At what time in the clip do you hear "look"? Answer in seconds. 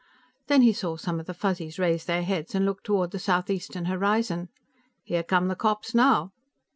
2.65-2.81